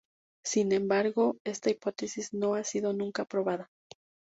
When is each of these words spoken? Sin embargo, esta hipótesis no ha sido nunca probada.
Sin 0.43 0.71
embargo, 0.71 1.37
esta 1.45 1.69
hipótesis 1.69 2.33
no 2.33 2.55
ha 2.55 2.63
sido 2.63 2.91
nunca 2.91 3.25
probada. 3.25 3.69